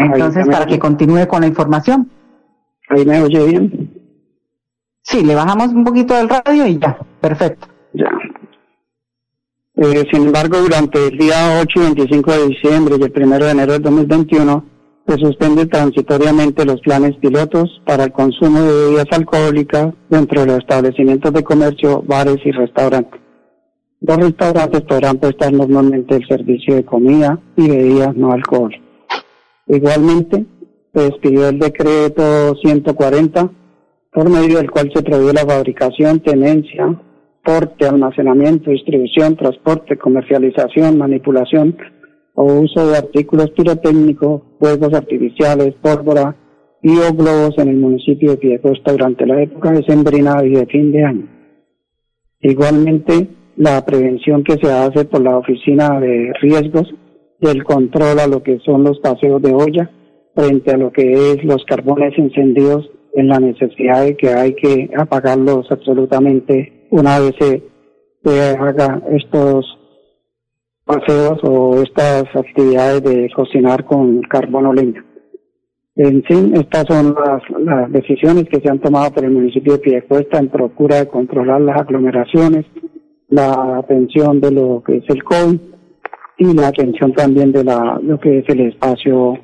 Entonces, 0.00 0.46
para 0.46 0.64
oye. 0.64 0.74
que 0.74 0.78
continúe 0.78 1.26
con 1.28 1.42
la 1.42 1.46
información. 1.46 2.10
Ahí 2.88 3.04
me 3.04 3.22
oye 3.22 3.46
bien. 3.46 3.90
Sí, 5.02 5.24
le 5.24 5.34
bajamos 5.34 5.68
un 5.68 5.84
poquito 5.84 6.14
del 6.14 6.28
radio 6.28 6.66
y 6.66 6.78
ya, 6.78 6.98
perfecto. 7.20 7.68
Ya. 7.92 8.10
Eh, 9.76 10.04
sin 10.12 10.26
embargo, 10.26 10.58
durante 10.58 11.08
el 11.08 11.18
día 11.18 11.60
8 11.62 11.80
y 11.80 11.82
25 11.94 12.32
de 12.32 12.48
diciembre 12.48 12.96
y 12.98 13.02
el 13.02 13.12
1 13.14 13.38
de 13.38 13.50
enero 13.50 13.72
del 13.72 13.82
2021 13.82 14.64
se 15.06 15.16
suspende 15.16 15.66
transitoriamente 15.66 16.64
los 16.64 16.80
planes 16.80 17.16
pilotos 17.16 17.80
para 17.84 18.04
el 18.04 18.12
consumo 18.12 18.60
de 18.60 18.72
bebidas 18.72 19.06
alcohólicas 19.10 19.94
dentro 20.08 20.42
de 20.42 20.46
los 20.46 20.58
establecimientos 20.58 21.32
de 21.32 21.42
comercio, 21.42 22.02
bares 22.06 22.38
y 22.44 22.52
restaurantes. 22.52 23.20
Los 24.00 24.16
restaurantes 24.16 24.82
podrán 24.82 25.18
prestar 25.18 25.52
normalmente 25.52 26.16
el 26.16 26.26
servicio 26.26 26.74
de 26.74 26.84
comida 26.84 27.38
y 27.56 27.68
bebidas 27.68 28.14
no 28.16 28.32
alcohólicas. 28.32 28.89
Igualmente, 29.72 30.46
se 30.92 31.00
despidió 31.00 31.48
el 31.48 31.60
decreto 31.60 32.56
140 32.56 33.50
por 34.12 34.28
medio 34.28 34.58
del 34.58 34.68
cual 34.68 34.90
se 34.92 35.00
prohíbe 35.00 35.32
la 35.32 35.46
fabricación, 35.46 36.18
tenencia, 36.18 37.00
porte, 37.44 37.86
almacenamiento, 37.86 38.72
distribución, 38.72 39.36
transporte, 39.36 39.96
comercialización, 39.96 40.98
manipulación 40.98 41.76
o 42.34 42.44
uso 42.44 42.88
de 42.88 42.96
artículos 42.96 43.52
pirotécnicos, 43.52 44.42
fuegos 44.58 44.92
artificiales, 44.92 45.74
pólvora 45.80 46.34
y 46.82 46.96
o 46.98 47.14
globos 47.14 47.56
en 47.58 47.68
el 47.68 47.76
municipio 47.76 48.32
de 48.32 48.38
Piedecuesta 48.38 48.90
durante 48.90 49.24
la 49.24 49.40
época 49.40 49.70
decembrina 49.70 50.44
y 50.44 50.50
de 50.50 50.66
fin 50.66 50.90
de 50.90 51.04
año. 51.04 51.28
Igualmente, 52.40 53.28
la 53.56 53.84
prevención 53.84 54.42
que 54.42 54.54
se 54.54 54.72
hace 54.72 55.04
por 55.04 55.22
la 55.22 55.36
Oficina 55.36 56.00
de 56.00 56.32
Riesgos 56.40 56.92
del 57.40 57.64
control 57.64 58.18
a 58.18 58.26
lo 58.26 58.42
que 58.42 58.58
son 58.60 58.84
los 58.84 58.98
paseos 59.00 59.40
de 59.42 59.52
olla 59.52 59.90
frente 60.34 60.72
a 60.72 60.76
lo 60.76 60.92
que 60.92 61.32
es 61.32 61.44
los 61.44 61.64
carbones 61.64 62.16
encendidos 62.16 62.90
en 63.14 63.28
la 63.28 63.40
necesidad 63.40 64.04
de 64.04 64.16
que 64.16 64.28
hay 64.28 64.54
que 64.54 64.90
apagarlos 64.96 65.70
absolutamente 65.70 66.86
una 66.90 67.18
vez 67.18 67.34
se, 67.38 67.62
se 68.24 68.40
haga 68.56 69.02
estos 69.10 69.66
paseos 70.84 71.38
o 71.42 71.82
estas 71.82 72.24
actividades 72.34 73.02
de 73.02 73.30
cocinar 73.34 73.84
con 73.84 74.22
carbón 74.22 74.66
o 74.66 74.72
leña. 74.72 75.04
En 75.96 76.22
fin, 76.22 76.54
estas 76.54 76.86
son 76.88 77.14
las, 77.14 77.92
decisiones 77.92 78.48
que 78.48 78.60
se 78.60 78.68
han 78.70 78.80
tomado 78.80 79.12
por 79.12 79.24
el 79.24 79.32
municipio 79.32 79.74
de 79.74 79.80
Piedecuesta 79.80 80.38
en 80.38 80.48
procura 80.48 80.96
de 80.96 81.08
controlar 81.08 81.60
las 81.60 81.80
aglomeraciones, 81.80 82.64
la 83.28 83.78
atención 83.78 84.40
de 84.40 84.50
lo 84.50 84.82
que 84.84 84.98
es 84.98 85.04
el 85.08 85.22
COVID 85.22 85.58
y 86.40 86.54
la 86.54 86.68
atención 86.68 87.12
también 87.12 87.52
de 87.52 87.62
la, 87.62 88.00
lo 88.02 88.18
que 88.18 88.38
es 88.38 88.48
el 88.48 88.60
espacio 88.60 89.38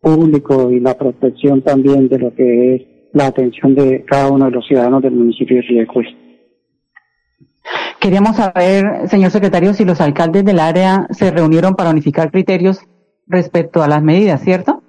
público 0.00 0.70
y 0.70 0.80
la 0.80 0.96
protección 0.96 1.60
también 1.60 2.08
de 2.08 2.18
lo 2.18 2.34
que 2.34 2.74
es 2.76 2.82
la 3.12 3.26
atención 3.26 3.74
de 3.74 4.04
cada 4.04 4.30
uno 4.30 4.46
de 4.46 4.52
los 4.52 4.66
ciudadanos 4.66 5.02
del 5.02 5.12
municipio 5.12 5.56
de 5.56 5.62
Piedecuesta. 5.64 6.16
Queríamos 8.00 8.36
saber, 8.36 9.08
señor 9.08 9.30
secretario, 9.30 9.74
si 9.74 9.84
los 9.84 10.00
alcaldes 10.00 10.44
del 10.44 10.60
área 10.60 11.06
se 11.10 11.30
reunieron 11.30 11.74
para 11.74 11.90
unificar 11.90 12.30
criterios 12.30 12.80
respecto 13.26 13.82
a 13.82 13.88
las 13.88 14.02
medidas, 14.02 14.40
¿cierto? 14.40 14.82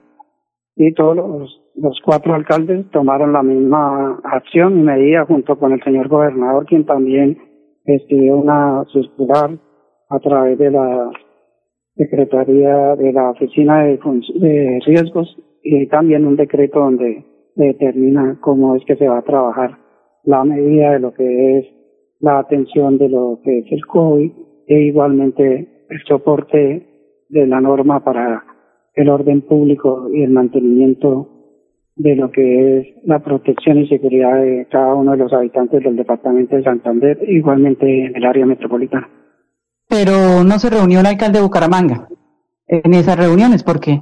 y 0.75 0.93
todos 0.93 1.15
los, 1.15 1.61
los 1.75 1.99
cuatro 2.03 2.33
alcaldes 2.33 2.89
tomaron 2.91 3.33
la 3.33 3.43
misma 3.43 4.19
acción 4.23 4.79
y 4.79 4.83
medida 4.83 5.25
junto 5.25 5.57
con 5.57 5.73
el 5.73 5.83
señor 5.83 6.07
gobernador, 6.07 6.65
quien 6.65 6.85
también 6.85 7.37
estudió 7.85 8.37
una 8.37 8.85
circular 8.91 9.57
a 10.09 10.19
través 10.19 10.57
de 10.57 10.71
la 10.71 11.11
Secretaría 11.95 12.95
de 12.95 13.11
la 13.13 13.31
Oficina 13.31 13.83
de, 13.83 14.79
Riesgos 14.85 15.37
y 15.63 15.87
también 15.87 16.25
un 16.25 16.35
decreto 16.35 16.79
donde 16.79 17.25
determina 17.55 18.39
cómo 18.41 18.75
es 18.75 18.85
que 18.85 18.95
se 18.95 19.07
va 19.07 19.19
a 19.19 19.23
trabajar 19.23 19.77
la 20.23 20.43
medida 20.43 20.93
de 20.93 20.99
lo 20.99 21.13
que 21.13 21.59
es 21.59 21.65
la 22.19 22.39
atención 22.39 22.97
de 22.97 23.09
lo 23.09 23.39
que 23.43 23.59
es 23.59 23.71
el 23.71 23.85
COVID 23.85 24.31
e 24.67 24.81
igualmente 24.81 25.85
el 25.89 25.99
soporte 26.07 26.87
de 27.29 27.47
la 27.47 27.59
norma 27.59 28.03
para 28.03 28.43
el 28.93 29.09
orden 29.09 29.41
público 29.41 30.09
y 30.13 30.23
el 30.23 30.31
mantenimiento 30.31 31.27
de 31.95 32.15
lo 32.15 32.31
que 32.31 32.79
es 32.79 32.87
la 33.05 33.19
protección 33.19 33.79
y 33.79 33.87
seguridad 33.87 34.41
de 34.41 34.65
cada 34.71 34.95
uno 34.95 35.11
de 35.11 35.17
los 35.17 35.33
habitantes 35.33 35.83
del 35.83 35.95
departamento 35.95 36.55
de 36.55 36.63
Santander, 36.63 37.19
igualmente 37.27 38.05
en 38.05 38.15
el 38.15 38.25
área 38.25 38.45
metropolitana. 38.45 39.09
Pero 39.91 40.43
no 40.45 40.57
se 40.57 40.69
reunió 40.69 41.01
el 41.01 41.05
alcalde 41.05 41.39
de 41.39 41.43
Bucaramanga 41.43 42.07
en 42.67 42.93
esas 42.93 43.17
reuniones 43.17 43.61
porque 43.63 44.01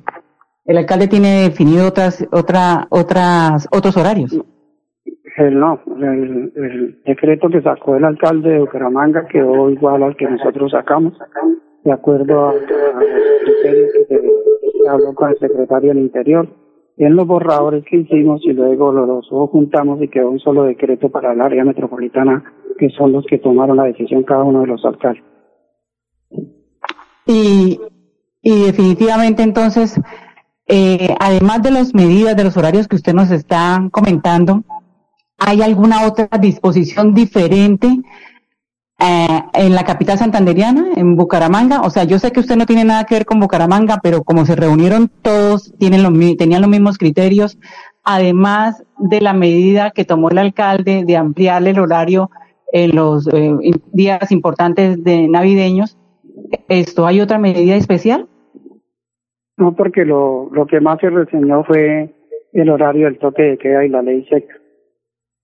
el 0.66 0.78
alcalde 0.78 1.08
tiene 1.08 1.42
definido 1.50 1.88
otras, 1.88 2.26
otra, 2.32 2.86
otras, 2.92 3.68
otros 3.72 3.98
horarios. 3.98 4.40
El 5.38 5.60
no, 5.60 5.80
el, 6.02 7.02
decreto 7.06 7.50
que 7.50 7.62
sacó 7.62 7.96
el 7.96 8.04
alcalde 8.06 8.50
de 8.52 8.60
Bucaramanga 8.60 9.26
quedó 9.28 9.70
igual 9.70 10.04
al 10.04 10.16
que 10.18 10.26
nosotros 10.30 10.72
sacamos, 10.72 11.14
de 11.86 11.92
acuerdo 11.92 12.46
a, 12.46 12.50
a 12.52 12.54
los 12.54 12.64
criterios 13.44 13.90
que 13.94 14.06
se, 14.20 14.90
habló 14.90 15.16
con 15.16 15.30
el 15.30 15.40
secretario 15.40 15.90
del 15.90 16.00
Interior. 16.04 16.48
En 16.98 17.16
los 17.16 17.26
borradores 17.26 17.86
que 17.90 17.96
hicimos 17.98 18.42
y 18.44 18.52
luego 18.52 18.92
lo- 18.92 19.06
los 19.06 19.28
juntamos 19.50 20.02
y 20.02 20.10
quedó 20.10 20.30
un 20.30 20.40
solo 20.40 20.64
decreto 20.64 21.10
para 21.10 21.32
el 21.32 21.40
área 21.42 21.64
metropolitana, 21.64 22.44
que 22.78 22.90
son 22.90 23.14
los 23.14 23.26
que 23.26 23.38
tomaron 23.40 23.78
la 23.78 23.86
decisión 23.86 24.24
cada 24.24 24.44
uno 24.44 24.62
de 24.62 24.68
los 24.68 24.84
alcaldes. 24.86 25.24
Y, 27.30 27.80
y 28.42 28.64
definitivamente 28.64 29.44
entonces, 29.44 30.02
eh, 30.66 31.16
además 31.20 31.62
de 31.62 31.70
las 31.70 31.94
medidas, 31.94 32.36
de 32.36 32.44
los 32.44 32.58
horarios 32.58 32.88
que 32.88 32.96
usted 32.96 33.14
nos 33.14 33.30
está 33.30 33.88
comentando, 33.92 34.64
¿hay 35.38 35.62
alguna 35.62 36.08
otra 36.08 36.28
disposición 36.40 37.14
diferente 37.14 38.00
eh, 38.98 39.44
en 39.54 39.76
la 39.76 39.84
capital 39.84 40.18
santanderiana, 40.18 40.88
en 40.96 41.16
Bucaramanga? 41.16 41.82
O 41.82 41.92
sea, 41.92 42.04
yo 42.06 42.18
sé 42.18 42.32
que 42.32 42.40
usted 42.40 42.56
no 42.56 42.66
tiene 42.66 42.84
nada 42.84 43.04
que 43.04 43.14
ver 43.14 43.28
con 43.28 43.40
Bucaramanga, 43.40 44.00
pero 44.02 44.24
como 44.24 44.44
se 44.48 44.56
reunieron 44.56 45.12
todos, 45.22 45.72
tienen 45.78 46.02
los, 46.02 46.12
tenían 46.36 46.62
los 46.62 46.72
mismos 46.72 46.98
criterios, 46.98 47.60
además 48.04 48.82
de 48.98 49.22
la 49.22 49.34
medida 49.34 49.92
que 49.92 50.04
tomó 50.04 50.32
el 50.32 50.40
alcalde 50.40 51.04
de 51.06 51.16
ampliarle 51.16 51.70
el 51.70 51.80
horario 51.80 52.32
en 52.74 52.96
los 52.96 53.28
eh, 53.28 53.56
días 53.94 54.32
importantes 54.32 55.04
de 55.04 55.28
navideños, 55.28 55.99
¿esto 56.68 57.06
hay 57.06 57.22
otra 57.22 57.38
medida 57.38 57.76
especial? 57.76 58.28
No, 59.58 59.76
porque 59.76 60.06
lo, 60.06 60.50
lo 60.52 60.66
que 60.66 60.80
más 60.80 61.00
se 61.00 61.10
reseñó 61.10 61.64
fue 61.64 62.14
el 62.54 62.70
horario 62.70 63.06
del 63.06 63.20
toque 63.20 63.44
de 63.44 63.58
queda 63.58 63.86
y 63.86 63.90
la 63.90 64.02
ley 64.02 64.26
seca. 64.30 64.56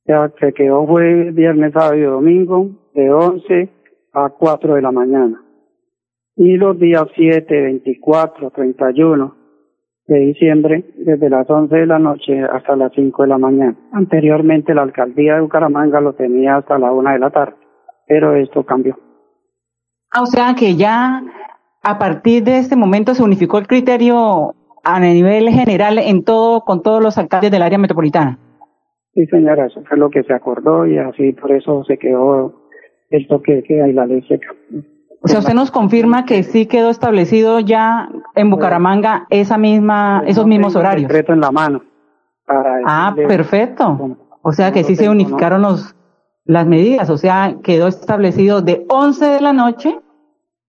Sea, 0.06 0.32
se 0.40 0.54
quedó 0.54 0.86
fue 0.86 1.32
viernes, 1.32 1.74
sábado 1.74 1.96
y 1.96 2.02
domingo 2.04 2.70
de 2.94 3.12
11 3.12 3.70
a 4.14 4.30
4 4.30 4.76
de 4.76 4.82
la 4.82 4.92
mañana. 4.92 5.42
Y 6.36 6.58
los 6.58 6.80
días 6.80 7.06
7, 7.16 7.62
24, 7.62 8.52
31 8.52 9.36
de 10.08 10.20
diciembre, 10.20 10.86
desde 10.98 11.30
las 11.30 11.50
11 11.50 11.76
de 11.76 11.86
la 11.88 11.98
noche 11.98 12.40
hasta 12.44 12.76
las 12.76 12.92
5 12.94 13.24
de 13.24 13.30
la 13.30 13.38
mañana. 13.38 13.76
Anteriormente 13.92 14.74
la 14.76 14.84
alcaldía 14.84 15.36
de 15.36 15.42
Bucaramanga 15.42 16.00
lo 16.02 16.14
tenía 16.14 16.58
hasta 16.58 16.78
la 16.78 16.92
1 16.92 17.12
de 17.12 17.20
la 17.20 17.32
tarde, 17.32 17.56
pero 18.08 18.36
esto 18.36 18.64
cambió. 18.64 18.98
Ah, 20.16 20.22
o 20.22 20.26
sea 20.28 20.56
que 20.56 20.76
ya 20.76 21.24
a 21.84 22.00
partir 22.00 22.44
de 22.46 22.58
este 22.58 22.78
momento 22.78 23.14
se 23.14 23.22
unificó 23.22 23.58
el 23.58 23.68
criterio 23.68 24.56
a 24.86 25.00
nivel 25.02 25.50
general 25.50 25.98
en 25.98 26.24
todo, 26.24 26.62
con 26.62 26.82
todos 26.82 27.04
los 27.04 27.18
alcaldes 27.18 27.52
del 27.52 27.62
área 27.62 27.78
metropolitana. 27.78 28.40
Sí, 29.14 29.26
señora, 29.26 29.66
eso 29.66 29.84
fue 29.86 29.98
lo 29.98 30.10
que 30.10 30.24
se 30.24 30.34
acordó 30.34 30.88
y 30.88 30.98
así 30.98 31.34
por 31.34 31.52
eso 31.52 31.84
se 31.84 31.98
quedó 31.98 32.70
el 33.10 33.28
toque 33.28 33.56
de 33.56 33.64
queda 33.64 33.90
y 33.90 33.94
la 33.94 34.06
ley 34.06 34.22
seca. 34.26 34.48
O 35.22 35.28
sea, 35.28 35.40
usted 35.40 35.54
nos 35.54 35.70
confirma 35.70 36.24
que 36.24 36.44
sí 36.44 36.66
quedó 36.66 36.92
establecido 36.92 37.60
ya 37.60 38.08
en 38.36 38.50
Bucaramanga 38.50 39.28
esa 39.30 39.58
misma, 39.58 40.24
esos 40.28 40.48
mismos 40.48 40.78
horarios. 40.78 41.10
decreto 41.10 41.34
en 41.34 41.42
la 41.42 41.52
mano. 41.52 41.84
Para 42.46 42.80
Ah, 42.86 43.14
perfecto. 43.16 44.18
O 44.42 44.54
sea 44.54 44.72
que 44.72 44.86
sí 44.86 44.96
se 44.96 45.10
unificaron 45.10 45.62
los, 45.62 45.94
las 46.46 46.68
medidas. 46.68 47.10
O 47.10 47.18
sea, 47.18 47.56
quedó 47.64 47.88
establecido 47.88 48.62
de 48.62 48.86
11 48.88 49.26
de 49.26 49.42
la 49.42 49.52
noche 49.52 50.00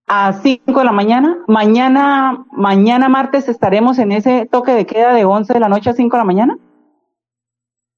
a 0.07 0.33
5 0.33 0.79
de 0.79 0.85
la 0.85 0.91
mañana. 0.91 1.43
Mañana, 1.47 2.45
mañana 2.51 3.09
martes 3.09 3.49
estaremos 3.49 3.99
en 3.99 4.13
ese 4.13 4.47
toque 4.49 4.71
de 4.71 4.85
queda 4.85 5.13
de 5.13 5.25
11 5.25 5.53
de 5.53 5.59
la 5.59 5.69
noche 5.69 5.89
a 5.89 5.93
5 5.93 6.15
de 6.15 6.19
la 6.19 6.25
mañana. 6.25 6.57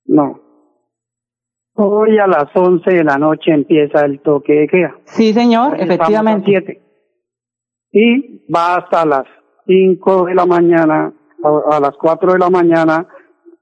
No. 0.06 0.42
Hoy 1.76 2.18
a 2.18 2.28
las 2.28 2.48
11 2.54 2.90
de 2.90 3.04
la 3.04 3.18
noche 3.18 3.52
empieza 3.52 4.04
el 4.04 4.20
toque 4.22 4.54
de 4.54 4.68
queda. 4.68 4.96
Sí, 5.06 5.34
señor, 5.34 5.74
Hoy 5.74 5.82
efectivamente. 5.82 6.46
7. 6.48 6.82
Y 7.92 8.52
va 8.54 8.78
hasta 8.78 9.06
las 9.06 9.26
5 9.68 10.26
de 10.26 10.36
la 10.36 10.46
mañana, 10.46 11.14
a, 11.44 11.78
a 11.78 11.80
las 11.80 11.96
4 11.98 12.34
de 12.34 12.40
la 12.40 12.50
mañana, 12.50 13.08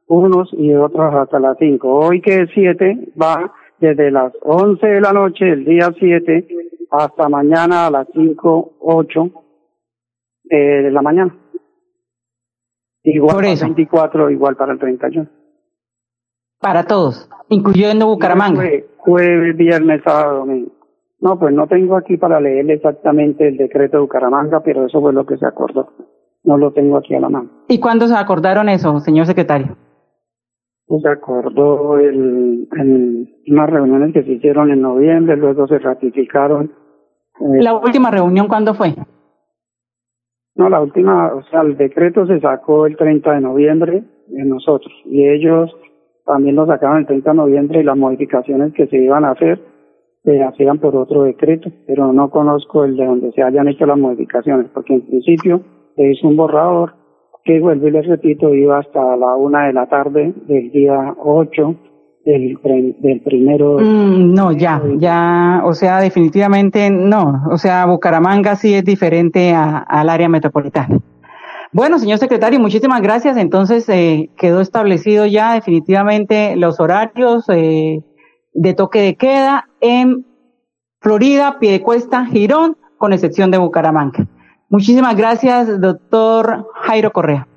unos 0.07 0.49
y 0.53 0.73
otros 0.73 1.13
hasta 1.13 1.39
las 1.39 1.57
5. 1.59 1.87
Hoy 1.87 2.21
que 2.21 2.43
es 2.43 2.49
7 2.53 3.13
va 3.21 3.53
desde 3.79 4.09
las 4.09 4.33
11 4.41 4.87
de 4.87 5.01
la 5.01 5.13
noche, 5.13 5.49
el 5.49 5.65
día 5.65 5.93
7, 5.99 6.47
hasta 6.91 7.29
mañana 7.29 7.87
a 7.87 7.91
las 7.91 8.07
5, 8.13 8.77
8 8.79 9.31
de 10.43 10.91
la 10.91 11.01
mañana. 11.01 11.35
Igual 13.03 13.35
para 13.37 13.51
el 13.51 13.59
24, 13.59 14.29
igual 14.29 14.55
para 14.55 14.73
el 14.73 14.79
31. 14.79 15.29
Para 16.59 16.83
todos, 16.85 17.29
incluyendo 17.49 18.07
Bucaramanga. 18.07 18.61
Jue- 18.63 18.85
Jueves, 18.97 19.55
viernes, 19.55 20.01
sábado, 20.03 20.39
domingo. 20.39 20.71
No, 21.19 21.39
pues 21.39 21.53
no 21.53 21.65
tengo 21.67 21.95
aquí 21.95 22.17
para 22.17 22.39
leer 22.39 22.69
exactamente 22.69 23.47
el 23.47 23.57
decreto 23.57 23.97
de 23.97 24.01
Bucaramanga, 24.01 24.59
pero 24.61 24.85
eso 24.85 24.99
fue 24.99 25.13
lo 25.13 25.25
que 25.25 25.37
se 25.37 25.45
acordó. 25.45 25.87
No 26.43 26.57
lo 26.57 26.71
tengo 26.73 26.97
aquí 26.97 27.15
a 27.15 27.19
la 27.19 27.29
mano. 27.29 27.49
¿Y 27.67 27.79
cuándo 27.79 28.07
se 28.07 28.15
acordaron 28.15 28.69
eso, 28.69 28.99
señor 28.99 29.25
secretario? 29.25 29.77
Pues 30.85 31.01
Se 31.01 31.09
acordó 31.09 31.97
el, 31.97 32.67
en 32.77 33.29
unas 33.47 33.69
reuniones 33.69 34.13
que 34.13 34.23
se 34.23 34.31
hicieron 34.33 34.71
en 34.71 34.81
noviembre, 34.81 35.35
luego 35.37 35.67
se 35.67 35.79
ratificaron. 35.79 36.71
Eh, 37.39 37.61
La 37.61 37.75
última 37.75 38.11
reunión, 38.11 38.47
¿cuándo 38.47 38.73
fue? 38.73 38.93
No, 40.55 40.69
la 40.69 40.81
última, 40.81 41.33
o 41.33 41.43
sea, 41.43 41.61
el 41.61 41.77
decreto 41.77 42.25
se 42.25 42.39
sacó 42.39 42.87
el 42.87 42.97
30 42.97 43.31
de 43.33 43.41
noviembre 43.41 44.03
de 44.27 44.43
nosotros 44.43 44.91
y 45.05 45.27
ellos 45.27 45.71
también 46.25 46.55
lo 46.55 46.65
sacaron 46.65 46.97
el 46.97 47.05
30 47.05 47.29
de 47.29 47.37
noviembre 47.37 47.79
y 47.79 47.83
las 47.83 47.97
modificaciones 47.97 48.73
que 48.73 48.87
se 48.87 48.97
iban 48.97 49.23
a 49.23 49.31
hacer 49.31 49.59
se 50.23 50.43
hacían 50.43 50.79
por 50.79 50.95
otro 50.95 51.23
decreto, 51.23 51.71
pero 51.85 52.11
no 52.11 52.29
conozco 52.29 52.83
el 52.83 52.97
de 52.97 53.05
donde 53.05 53.31
se 53.31 53.43
hayan 53.43 53.69
hecho 53.69 53.85
las 53.85 53.97
modificaciones, 53.97 54.67
porque 54.73 54.95
en 54.95 55.01
principio 55.07 55.61
se 55.95 56.11
hizo 56.11 56.27
un 56.27 56.35
borrador 56.35 56.95
que, 57.45 57.61
vuelvo 57.61 57.87
y 57.87 57.91
les 57.91 58.05
repito, 58.05 58.53
iba 58.53 58.79
hasta 58.79 59.15
la 59.15 59.35
una 59.35 59.67
de 59.67 59.73
la 59.73 59.87
tarde 59.87 60.33
del 60.47 60.69
día 60.71 61.15
8 61.17 61.75
del, 62.27 62.59
del 62.99 63.21
primero. 63.21 63.77
Mm, 63.79 64.33
no, 64.33 64.51
ya, 64.51 64.81
ya, 64.97 65.61
o 65.65 65.73
sea, 65.73 65.99
definitivamente 66.01 66.89
no. 66.91 67.43
O 67.51 67.57
sea, 67.57 67.85
Bucaramanga 67.85 68.55
sí 68.55 68.73
es 68.73 68.83
diferente 68.83 69.53
a- 69.53 69.77
al 69.79 70.09
área 70.09 70.27
metropolitana. 70.29 70.99
Bueno, 71.71 71.99
señor 71.99 72.17
secretario, 72.17 72.59
muchísimas 72.59 73.01
gracias. 73.01 73.37
Entonces, 73.37 73.87
eh, 73.89 74.29
quedó 74.37 74.61
establecido 74.61 75.25
ya 75.25 75.53
definitivamente 75.53 76.55
los 76.55 76.79
horarios 76.79 77.45
eh, 77.49 78.01
de 78.53 78.73
toque 78.73 78.99
de 79.01 79.15
queda 79.15 79.65
en 79.81 80.25
Florida, 81.01 81.57
Piedecuesta, 81.59 82.25
Girón, 82.25 82.77
con 82.97 83.13
excepción 83.13 83.51
de 83.51 83.57
Bucaramanga. 83.57 84.25
Muchísimas 84.69 85.15
gracias, 85.15 85.79
doctor 85.79 86.67
Jairo 86.73 87.11
Correa. 87.11 87.47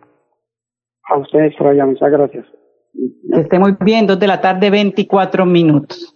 A 1.08 1.16
ustedes, 1.18 1.54
Soraya, 1.56 1.86
muchas 1.86 2.10
gracias. 2.10 2.44
Que 2.92 3.40
esté 3.40 3.58
muy 3.58 3.76
bien, 3.80 4.06
dos 4.06 4.18
de 4.18 4.26
la 4.26 4.40
tarde, 4.40 4.70
24 4.70 5.46
minutos. 5.46 6.14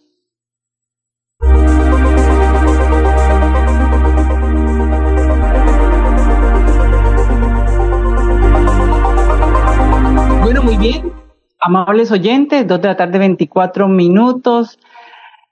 Bueno, 10.42 10.62
muy 10.62 10.76
bien. 10.76 11.12
Amables 11.60 12.10
oyentes, 12.10 12.66
dos 12.66 12.82
de 12.82 12.88
la 12.88 12.96
tarde, 12.96 13.18
24 13.18 13.88
minutos. 13.88 14.78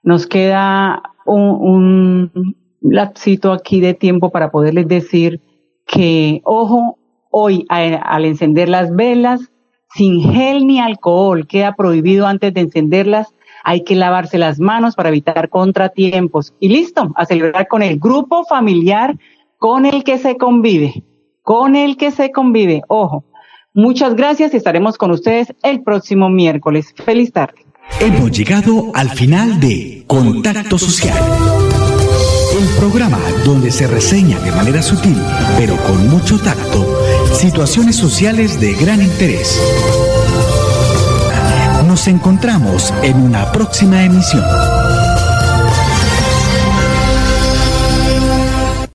Nos 0.03 0.27
queda 0.27 1.01
un, 1.25 2.31
un 2.31 2.55
lapsito 2.81 3.51
aquí 3.51 3.79
de 3.79 3.93
tiempo 3.93 4.29
para 4.29 4.51
poderles 4.51 4.87
decir 4.87 5.41
que, 5.87 6.41
ojo, 6.43 6.97
hoy 7.31 7.65
al 7.69 8.25
encender 8.25 8.69
las 8.69 8.95
velas, 8.95 9.49
sin 9.95 10.21
gel 10.21 10.65
ni 10.65 10.79
alcohol, 10.79 11.47
queda 11.47 11.75
prohibido 11.75 12.27
antes 12.27 12.53
de 12.53 12.61
encenderlas. 12.61 13.27
Hay 13.63 13.83
que 13.83 13.95
lavarse 13.95 14.37
las 14.37 14.59
manos 14.59 14.95
para 14.95 15.09
evitar 15.09 15.49
contratiempos. 15.49 16.53
Y 16.59 16.69
listo, 16.69 17.13
a 17.15 17.25
celebrar 17.25 17.67
con 17.67 17.81
el 17.81 17.99
grupo 17.99 18.43
familiar 18.45 19.15
con 19.57 19.85
el 19.85 20.03
que 20.03 20.17
se 20.17 20.35
convive, 20.35 21.03
con 21.41 21.77
el 21.77 21.95
que 21.95 22.11
se 22.11 22.31
convive. 22.31 22.81
Ojo, 22.89 23.23
muchas 23.73 24.15
gracias 24.15 24.53
y 24.53 24.57
estaremos 24.57 24.97
con 24.97 25.11
ustedes 25.11 25.53
el 25.63 25.83
próximo 25.83 26.29
miércoles. 26.29 26.93
Feliz 27.05 27.31
tarde. 27.31 27.65
Hemos 28.01 28.31
llegado 28.31 28.91
al 28.93 29.09
final 29.09 29.59
de 29.59 30.03
Contacto 30.07 30.77
Social. 30.77 31.17
El 32.59 32.67
programa 32.77 33.19
donde 33.45 33.71
se 33.71 33.87
reseña 33.87 34.39
de 34.39 34.51
manera 34.51 34.81
sutil, 34.81 35.17
pero 35.57 35.75
con 35.77 36.09
mucho 36.09 36.37
tacto, 36.39 36.85
situaciones 37.33 37.95
sociales 37.95 38.59
de 38.59 38.73
gran 38.73 39.01
interés. 39.01 39.59
Nos 41.87 42.07
encontramos 42.07 42.93
en 43.03 43.17
una 43.17 43.51
próxima 43.51 44.03
emisión. 44.03 44.43